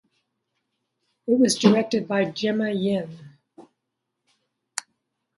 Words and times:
It 1.27 1.37
was 1.37 1.53
directed 1.59 2.07
by 2.07 2.25
Gemma 2.25 2.71
Yin. 2.71 3.37